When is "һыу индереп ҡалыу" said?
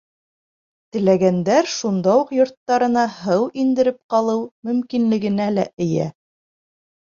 3.19-4.43